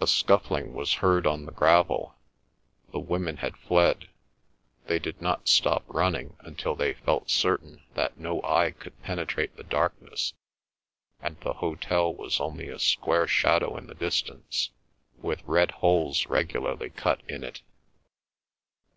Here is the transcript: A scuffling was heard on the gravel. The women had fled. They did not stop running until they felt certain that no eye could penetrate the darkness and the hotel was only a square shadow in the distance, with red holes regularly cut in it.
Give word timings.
A 0.00 0.06
scuffling 0.06 0.72
was 0.72 0.94
heard 1.02 1.26
on 1.26 1.44
the 1.44 1.50
gravel. 1.50 2.14
The 2.92 3.00
women 3.00 3.38
had 3.38 3.56
fled. 3.56 4.08
They 4.86 5.00
did 5.00 5.20
not 5.20 5.48
stop 5.48 5.82
running 5.88 6.36
until 6.38 6.76
they 6.76 6.94
felt 6.94 7.28
certain 7.28 7.82
that 7.94 8.20
no 8.20 8.40
eye 8.44 8.70
could 8.70 9.02
penetrate 9.02 9.56
the 9.56 9.64
darkness 9.64 10.32
and 11.20 11.40
the 11.40 11.54
hotel 11.54 12.14
was 12.14 12.38
only 12.38 12.68
a 12.68 12.78
square 12.78 13.26
shadow 13.26 13.76
in 13.76 13.88
the 13.88 13.96
distance, 13.96 14.70
with 15.20 15.42
red 15.44 15.72
holes 15.72 16.26
regularly 16.26 16.90
cut 16.90 17.20
in 17.28 17.42
it. 17.42 17.62